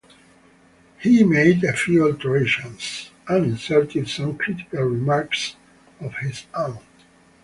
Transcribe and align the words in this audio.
He 0.99 1.23
made 1.23 1.63
a 1.63 1.73
few 1.77 2.07
alterations, 2.07 3.11
and 3.27 3.45
inserted 3.45 4.09
some 4.09 4.35
critical 4.35 4.81
remarks 4.81 5.57
of 5.99 6.15
his 6.15 6.47
own. 6.55 6.79